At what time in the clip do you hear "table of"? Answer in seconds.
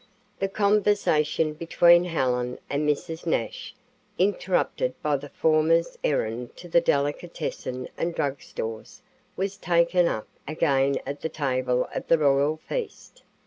11.29-12.07